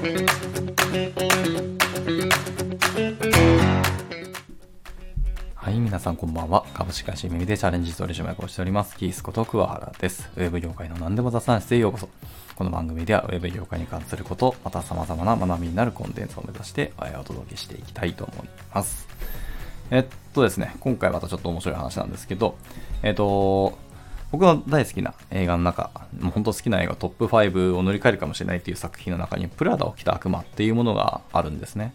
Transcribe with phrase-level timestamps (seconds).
[0.00, 0.06] は
[5.70, 6.64] い、皆さんこんばんは。
[6.72, 8.96] 株式会社耳でチャレンジ取締役をしております。
[8.96, 10.30] キースこと桑原です。
[10.36, 12.08] ウェブ業界の何でも雑談室へようこそ。
[12.56, 19.06] この番組ではウェブ業界に関すること、また様々な学びになるコンテンツを目指してお届けしていきたいと思います。
[19.90, 22.56] えっとですね、今回またちょっと面白い話なんですけど、
[23.02, 23.78] えっと、
[24.30, 31.92] 僕の大好きな映画の中、もう本当好きな映画トップ5を塗り替えるかもしれないっていう作品の中に、プラダを着た悪魔っていうものがあるんですね。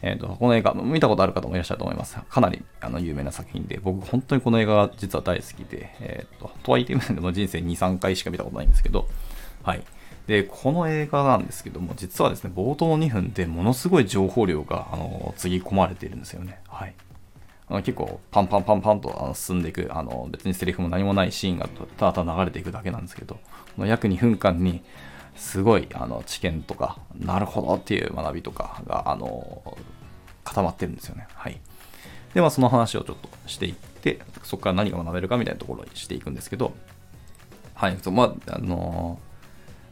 [0.00, 2.16] えー、とこの映画、見たことある方もいらっしゃると思います。
[2.16, 9.08] かなりあの有名な作品で、僕、本当にこの映画が実は大好きで、えー、ととはいっても人生2、3回しか見たことないんですけど、
[9.62, 9.82] はい。
[10.28, 16.60] で、この映画なんですけども、実はですね、冒頭の2分でものすごい情報量が、あの、つぎ込まれているんですよね。
[16.68, 16.94] はい。
[17.70, 24.82] あの結構、パンパンパンパンとあの進んでいく、あの、別にセリフも何もないシーンがただただ流れていくだけなんですけど、この約2分間に、
[25.36, 29.76] すごい、あの、知見とか、なるほどっていう学びとかが、あの、
[30.44, 31.28] 固まってるんですよね。
[31.34, 31.60] はい。
[32.34, 36.72] で、まあ、その話をちょっとしていって、そこから何が学べるかみたいなところにしていくんですけど、
[37.74, 39.20] はい、そうまあ、あの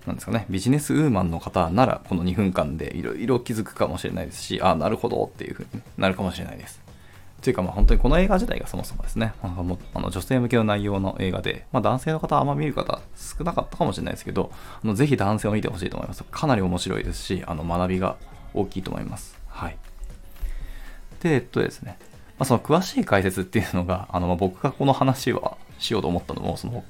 [0.06, 6.85] なんですかね、ビジネスウーマンの方なら、この2分間でいろいろ気づくかもしれないですし、あなるほどっていうふうになるかもしれないです。
[7.46, 14.50] というか、まあ、本当にこの映画自体がそもそもですね、まあもあの女性向けの内容の映画で、まあ、男性の方はあんま見る方少なかったかもしれないですけど、
[14.82, 16.24] あのぜひ男性を見てほしいと思います。
[16.24, 18.16] かなり面白いですし、あの学びが
[18.52, 19.38] 大きいと思います。
[19.48, 19.78] はい。
[21.22, 21.98] で、えっとですね、
[22.38, 26.82] まあ、その詳しい解説っていうのが、あのま僕がこの話はしようと思ったのも、その、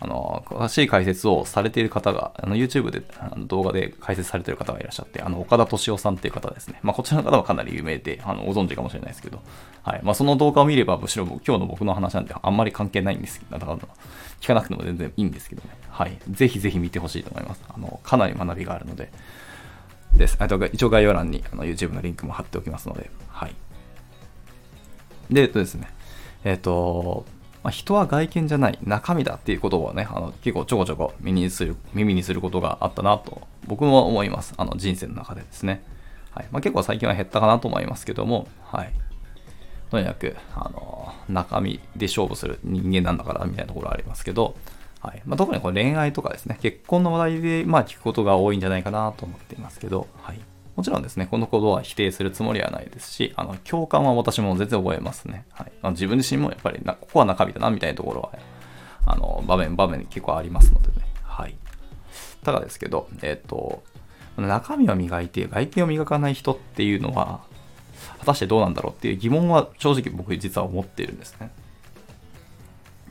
[0.00, 6.78] あの、詳しい解説をされている方が、あの YouTube であの動画で解説されている方がいらっしゃって、あの、岡田敏夫さんっていう方ですね。
[6.82, 9.40] まあ、こちらの方はかなり有名で、あの、ご存知かもしれないですけど、
[9.82, 10.00] はい。
[10.02, 13.78] まあ、その動画を見れば、むしろ今日の僕の話なんてあんまり関係ないんですけど、だから、
[14.40, 15.70] 聞かなくても全然いいんですけどね。
[15.90, 16.16] はい。
[16.30, 17.62] ぜひぜひ見てほしいと思います。
[17.68, 19.10] あの、かなり学びがあるので、
[20.14, 20.36] です。
[20.38, 23.54] あと、一応概要欄にあの YouTube のリンクも貼っておきますので、はい。
[25.30, 25.88] で、えっとですね、
[26.44, 27.26] えっと、
[27.68, 34.54] まあ、人は外見じゃない中身だっていうことをね、あの結構ちょこちょこ耳にする耳にすることがあったなと僕も思います。
[34.56, 35.84] あの人生の中でですね。
[36.30, 38.92] はいまあ、結構最近は減ったかなと思いますけども、はい。
[39.90, 44.54] とにかく、あの、中身で勝負する人間なんだからみたいなところありますけど、
[45.00, 50.40] はいまあ、特にこれ恋愛とかですね、結婚の話題で、まあ、聞くことが多いんじゃないかなと思っていますけど、はい。
[50.78, 55.44] もちろんですね、このことは否定するつもりはないですし、あの共感は私も全然覚えますね。
[55.50, 58.30] はいまあ、自分自身もやっぱりな、ここは中身だなみたいなところは、
[59.04, 61.04] あの場面、場面結構ありますのでね。
[61.24, 61.56] はい。
[62.44, 63.82] ただですけど、えっ、と、
[64.36, 67.40] 中身を磨いて外見を磨かない人っていうのは、
[68.20, 71.50] 果たしてどうなんだろうっていう疑問は正直僕実は思っているんですね。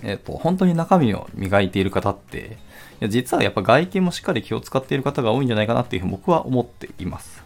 [0.04, 2.60] えっ、と、本当に中身を磨いている方って、
[3.10, 7.46] 実はやっぱ外見もしっかり気を使っている方が多いんじゃないかなっていうふうに僕は思っています。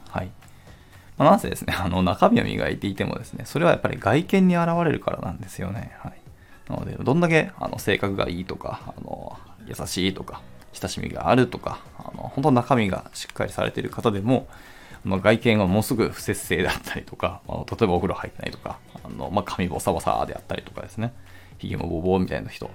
[1.22, 5.96] まあ、なぜですね、あの中身を磨いていてもですね、それはやっぱり外見に現れるからなんですよね。
[6.00, 6.14] はい。
[6.68, 9.38] なので、どんだけあの性格がいいとか、あの
[9.68, 10.42] 優しいとか、
[10.74, 14.48] 親しみがあるとか、あの本当中身がしっかりされている方でも、
[15.04, 21.14] まあ、外見がものすごく不節制であったりとか、あの例えばお風呂入ってないとか、あのまあ、髪ボサボサであったりとかですね、
[21.60, 22.72] ひげもボーボみたいな人、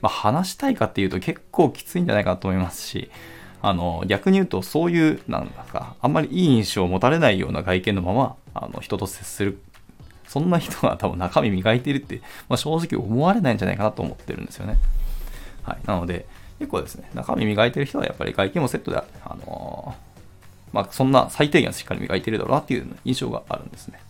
[0.00, 3.10] まあ、話したいかっていうと結構きついんじゃないかなと思いますし、
[3.64, 9.60] あの逆に言うとそういうなんだかあんまりいい印象を持たれないような外見のままあの人と接する
[10.26, 14.78] そんな人が多分中身磨いてるって、まあ、正直思われないんじゃないかなと思ってるんですよね。
[15.62, 16.26] はい、なので
[16.58, 19.04] 結構ですね中身磨いてる人はやっぱり外見もセットであ
[19.46, 19.94] の
[20.72, 24.00] まあ、そんな最低限しっかり磨いてるだろうなっていう印象があるんですね。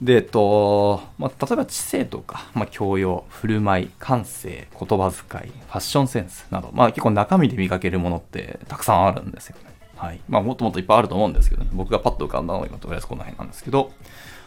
[0.00, 9.74] で、えっと、まあ、例えば知性とか、まあ、教養、振る舞い、感性、言葉遣い、ファッションセンスなど、まあ、結構中身で磨けるものってたくさんあるんですよね。
[9.96, 10.20] はい。
[10.28, 11.70] まあ、もっともっといっぱいあると思うんですけどね。
[11.72, 13.92] 僕がパッと浮かんだのは今とりあえずこの辺なんですけど、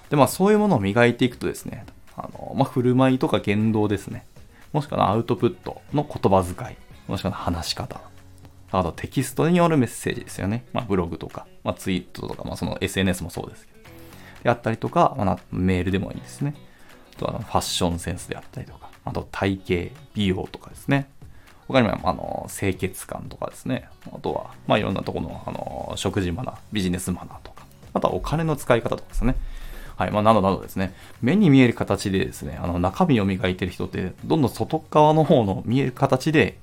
[0.09, 1.85] で、まあ、そういうものを磨いていくとですね、
[2.15, 4.25] あの、まあ、振る舞いとか言動ですね。
[4.71, 6.77] もしくはアウトプットの言葉遣い、
[7.09, 7.99] もしくは話し方、
[8.71, 10.63] あとテキストによるメッセージですよね。
[10.71, 13.67] まあ、ブログとか、まあ、ツイートとか、まあ、その SNS もそうです。
[14.43, 16.55] であったりとか、まあ、メールでもいいですね。
[17.15, 19.59] あとはファッションセンスであったりとか、あと体
[19.89, 21.09] 型、美容とかですね。
[21.67, 23.87] 他にも、あの、清潔感とかですね。
[24.11, 29.35] あとは、まあ、いろんなところの、あの、食事マナー、ビジネスマナーとか、あとはお金の使い方とかですね。
[29.95, 30.11] はい。
[30.11, 36.57] まあ、などなどですね、目に見える形でですね、あの、中身を磨いてる人って、どんどん外側の方の見える形で、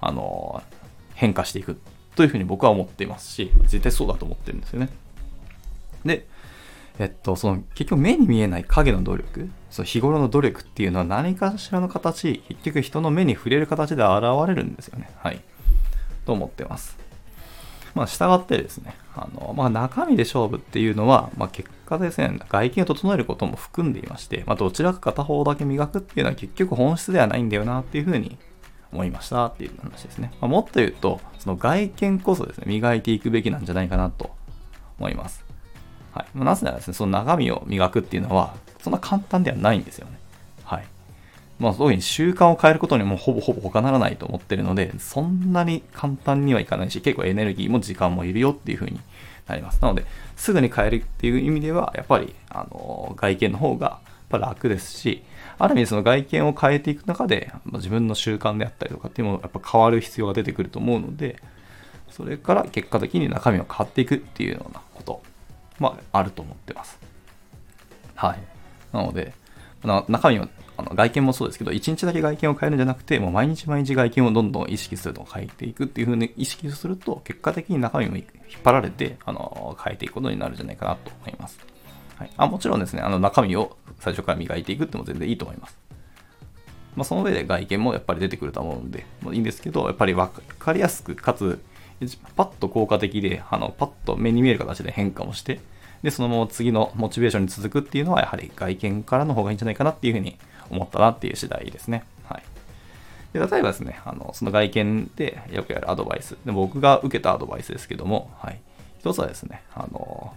[0.00, 0.62] あの、
[1.14, 1.78] 変化していく
[2.14, 4.88] というふうに僕は思っていますし、絶対そうだと思ってるんですよね。
[6.04, 6.26] で、
[6.98, 15.10] えっと、その結局目に見えない影の努力、その日頃の努力っていうのは何かしらの形、結局人の目に触れる形で現れるんですよね。
[15.18, 15.40] はい。
[16.24, 16.98] と思ってます。
[17.94, 28.36] まあ、従ってですね、あの、まあ、中身で勝負っていうのは、まあ、結果ですね、外見を整えることも含んでいまして、まあ、どちらか片方だけ磨くっていうのは結局本質ではないんだよなっていうふうに
[28.92, 30.30] 思いましたっていう話ですね。
[30.42, 34.36] まあ、もっと言うと、その外見こそですね、磨いていくべきなんじゃないかなと
[34.98, 35.45] 思います。
[36.16, 36.38] はい。
[36.38, 40.18] なぜならですね、その中身を磨くっていうのは、そんな簡単ではないんですよね。
[40.64, 40.84] はい。
[41.58, 48.98] まあ、そういうふうに習慣を変えることにもほぼほぼ他ならないと思ってるので、そんなに簡単にはいかないし、結構エネルギーも時間もいるよっていうふうに
[49.46, 49.82] なります。
[49.82, 55.22] なので、すぐに変えるっていう意味では、やっぱり、あの、外見の方がやっぱ楽ですし、
[55.58, 61.36] ある意味その外見を変えていく中で、自分の習慣であったりとかっていうのもやっぱ変わる必要が出てくると思うので、
[62.10, 64.80] それから結果的に中身が変わっていくっていうような、
[65.78, 66.98] まあ、あると思ってます。
[68.14, 68.38] はい。
[68.92, 69.34] なので、
[70.08, 78.26] 中身をあの外見もそうですけど、1日だけ外見を変えるんじゃなくて、もう毎日毎日外見をどんどん意識するのを変えていくっていう風に意識すると、結果的に中身も引っ
[78.62, 81.58] 張られて、あの変えていくことになるんじゃないかなと思います。
[82.16, 85.78] はい、あもちろんですね、あの中身を最初から磨いていくっても全然いいと思います。
[86.94, 90.28] まあ、その上で外見もやっぱり出てくると思うんで、もういいんですけど、やっぱり分
[90.58, 91.60] かりやすく、かつ、
[92.36, 95.60] パッと効果的で、あのパッと目に見える形で変化もして、
[96.02, 100.36] で、そのまま次のモチベーションに続くっていうのは、やはり外見からの方がいいんじゃないかなっていうふうに
[100.70, 102.04] 思ったなっていう次第ですね。
[102.28, 102.42] はい。
[103.32, 106.36] で例えばですね、あのその外見でよくやるアドバイス。
[106.44, 108.60] で僕が受けたアドバイスですけども、はい。
[108.98, 110.34] 一つはですね、あの、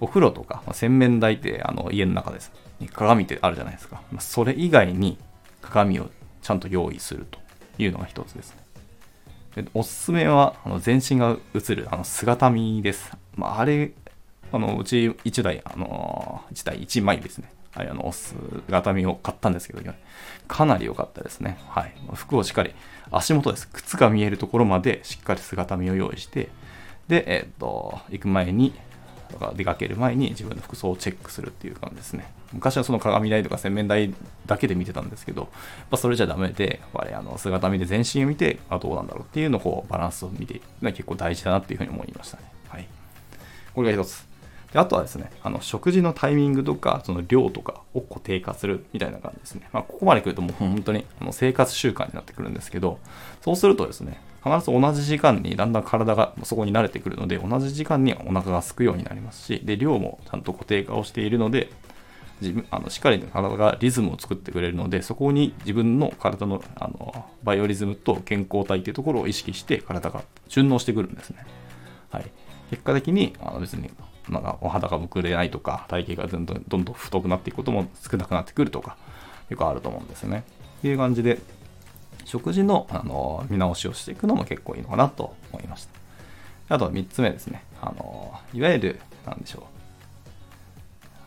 [0.00, 2.52] お風呂とか、まあ、洗面台ってあの家の中です、
[2.92, 4.02] 鏡ってあるじゃないですか。
[4.10, 5.18] まあ、それ以外に
[5.62, 6.10] 鏡を
[6.42, 7.38] ちゃんと用意すると
[7.78, 8.63] いうのが一つですね。
[9.54, 13.16] でおすすめはあの全身が映るあの姿見です。
[13.36, 13.92] まあ、あれ、
[14.52, 17.50] あのうち1台、あの1台1枚ですね。
[17.74, 19.82] はい、あの、姿見を買ったんですけど、
[20.46, 21.58] かなり良かったですね。
[21.68, 21.92] はい。
[22.14, 22.72] 服をしっかり、
[23.10, 23.68] 足元です。
[23.68, 26.50] 靴が見えるところまでしっかり姿見を用意して、
[27.08, 28.72] で、えっ、と、行く前に、
[29.34, 32.32] とか出かける前に自分の服装をチェックするっていう感じですね。
[32.52, 34.14] 昔はその鏡台とか洗面台
[34.46, 35.50] だけで見てたんですけど、やっ
[35.90, 42.44] ぱそれじゃダメで、やっぱりあの姿見で全身を見て、あどうなんだろうっていうのをこうバランスを見ていくのは結構大事だなっていうふうに思いましたね。
[42.68, 42.86] はい。
[43.74, 44.26] これが一つ。
[44.72, 49.68] であとはですね、あの食事のタイミングとか、その量とかを固定化するみたいな感じですね。
[49.72, 52.98] まあ、ここまで来るともう本当にあの生活習慣になってくるんですけど、
[53.42, 61.70] そうするとですね、必ず同じ時間にだんだん体がそこに慣れてくるので、同じ時間にお腹が空くようになりますし、で、量もちゃんと固定化をしているので、
[62.42, 71.46] 自分あのしっかり体がリズムを作ってくれるので、そこに自分の体のあのバイオリズムと健康体というところを意識して体が順応してくるんですね。
[72.10, 72.30] はい。
[72.68, 73.90] 結果的にあの別に
[74.28, 78.98] なんかお肌がむくれないとか、体型がどんどんどんどん太くなっていくことも少なくなってくるとか、
[79.48, 80.44] よくあると思うんですね。
[80.78, 81.40] っていう感じで、
[82.24, 85.86] 食事のあの見直しをしていくのも結構いいのかなと思いまし
[86.68, 86.74] た。
[86.74, 87.64] あと3つ目ですね。
[87.80, 89.64] あのいわゆる、なんでしょう。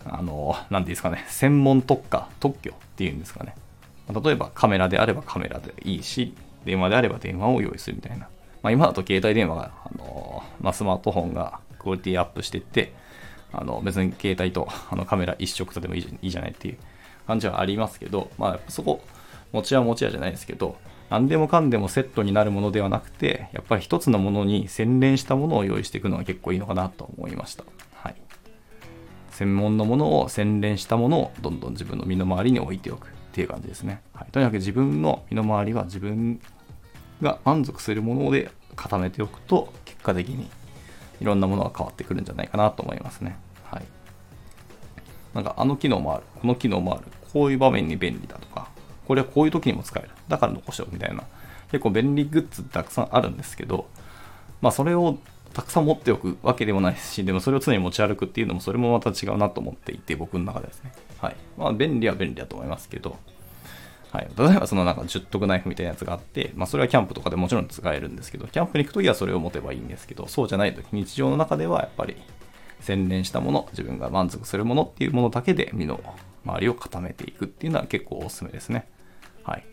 [0.10, 3.56] あの、なんていうんですかね、専門特化、特許っていうんですかね。
[4.10, 6.34] 例えばカメラであればカメラでいいし、
[6.66, 8.28] 電話であれば電話を用意するみたいな。
[8.64, 12.94] まあ、今だと携帯電話が、あのまあ、スマートフォンがクオリティアップしていって、
[13.52, 16.78] あの別に携帯とあのカメラ一色とでもいいいいじゃないっていう
[17.28, 19.02] 感じはありますけど、まあ、そこ、
[19.52, 20.78] 持ちは持ちやじゃないですけど、
[21.10, 27.64] 何でもかんでもセットになるものではなくて、やっぱり一つのものに洗練したものを用意していくのが結構いいのかなと思いました。
[27.94, 28.16] はい。
[29.32, 34.02] 専門のものを洗練したものをどんどん自分の身の回りに置いておくっていう感じですね。
[34.14, 36.42] はい、とにかく自分の身の回りは自分
[37.22, 40.50] が満足するもので固めておくと、結果的に
[41.22, 43.38] いろんなものが変わってくるんじゃないかなと思いますね。
[43.64, 43.84] はい。
[45.34, 48.70] なんかあの機能もある、この機能もある、こういう場面に便利だとか、
[49.08, 50.10] これはこういう時にも使える。
[50.28, 51.24] だから残しておくみたいな。
[51.72, 53.88] 結構便利グッズたくさんあるんですけど、
[54.62, 55.18] まあそれを
[55.54, 60.92] たくさん持っておくわけでもないし、でもそれを常に持ち歩くっていうのもそれもまた違うなと思っていて、僕の中でですね。
[61.20, 61.36] はい。
[61.58, 63.18] まあ便利は便利だと思いますけど、
[64.12, 72.16] はい、例えばそのなんか十徳ナイフみたいなやつがあって、まあ、それはキャンプとかでもちろん使えるんですけど、キャンプに行くときはそれを持てばいいんですけど、そうじゃないとき、日常の中ではやっぱり
[72.80, 76.00] 洗練したもの、自分が満足するものっていうものだけで身の
[76.46, 78.88] 周りを固めていくっていうのは結構おすすめですね。
[79.48, 79.64] はい。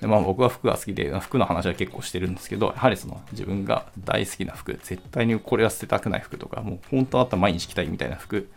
[0.00, 8.48] でまあ、僕は服が好きで、服の話は結構してるんですけど、やはりその自分が大好きな服、絶対にこれは捨てたくない服とか、もう本当だったら毎日着たいみたいな服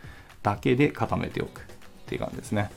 [0.44, 1.63] だけで固めておくっ
[2.06, 2.70] ていう感じですね。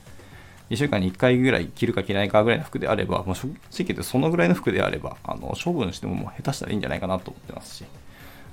[0.71, 7.85] 1週間に1回ぐらい着るか着ないかぐらいの服であれば、もう正直言ってそのぐらいの服であれば、あの処分してももう下手したらいいんじゃないかなと思ってますし、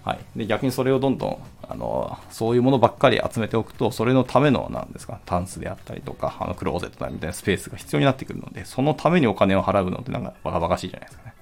[0.08, 1.38] はい、で逆にそれをどんどん
[1.68, 11.34] あのそういうものばっかり集めておくと、それのためのなんですか、タンスであったりとか、あのクローゼットみたいなスペースが必要になってくるので、そのためにお金を払うのってなんかバカバカしいじゃないですかね。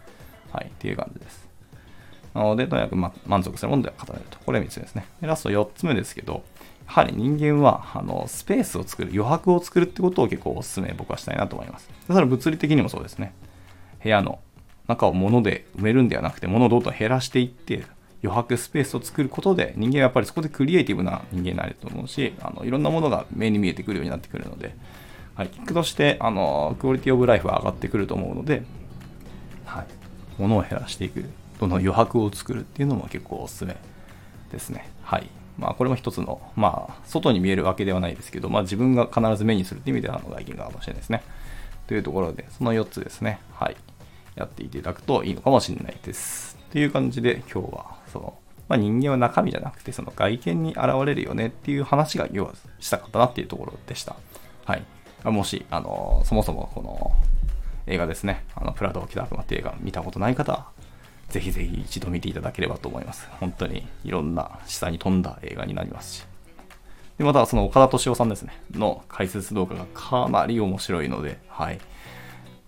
[0.51, 1.47] はい、っていう感じです。
[2.33, 4.39] なので、とにかく、ま、満足するものでは語れると。
[4.43, 5.05] これ3つ目ですね。
[5.21, 6.43] でラスト4つ目ですけど、
[6.87, 11.87] やはり人間はあのスペースを作る、余白を作るってことを結構お勧め僕はしたいなと思います。
[12.07, 13.31] それは物理的にもそうですね。
[14.01, 14.39] 部屋の
[14.87, 17.83] 中を物で埋めるんではなくて、物をどんどん減らしていって、
[18.25, 24.75] 余白スペースを作ることで、人間はやっぱりそこでクリエイティブな人間になれると思うし、あのいろんなものが目に見えてくるようになってくるので、
[25.35, 28.63] はい、結果としてあのクオリティオブライフは上がってくると思うので、
[29.65, 29.85] はい、
[30.37, 31.25] 物を減らしていく、
[31.59, 33.77] どんどん余白を作るっていうのも結構おすすめ
[34.51, 34.89] ですね。
[35.03, 35.29] はい。
[35.57, 41.23] まあ、これも一つの、まあ、外に見えるわけではないですけど、まあ、自分が必ず目にするっていう意味では、外見かもしれないですね。
[41.87, 43.39] というところで、その4つですね。
[43.53, 43.77] はい。
[44.35, 46.57] やっていただくといいのかもしれないです。
[46.69, 48.33] っていう感じで、今日は、その、
[48.69, 54.15] まあ、人間は中身じゃなくて、その外見に現れるよねっていう話が、要はしたかったなっていうところでした。
[54.63, 54.83] はい。
[55.25, 57.11] もし、あの、そもそもこの
[57.87, 60.67] 映画ですね、あの、プラドを着た悪魔って映画見たことない方は、
[61.29, 63.27] ぜひぜひ一度見ていただければと思います。
[63.39, 66.25] 本当にいろんな示唆に富んだ映画になりますし。
[67.17, 71.79] で、またその岡田敏夫さんですね、の解説動画がかなり面白いので、はい。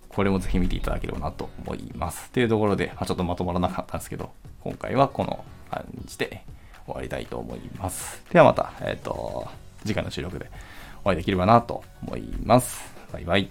[0.09, 2.31] これもぜひ見ていただければなと思います。
[2.31, 4.31] というところで、まあ、ちょっとまとまらなかったんですけど、
[4.63, 6.43] 今回はこの感じで
[6.85, 8.23] 終わりたいと思います。
[8.31, 9.47] ではまた、えっ、ー、と、
[9.83, 10.49] 次回の収録で
[11.03, 12.93] お会いできればなと思います。
[13.11, 13.49] バイバイ。